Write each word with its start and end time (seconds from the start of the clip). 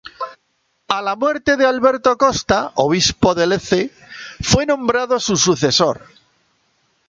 A 0.95 0.95
la 1.07 1.13
muerte 1.23 1.55
de 1.57 1.67
Alberto 1.67 2.17
Costa, 2.17 2.71
obispo 2.73 3.35
de 3.35 3.45
Lecce, 3.45 3.91
fue 4.39 4.65
nombrado 4.65 5.19
su 5.19 5.37
sucesor. 5.37 6.01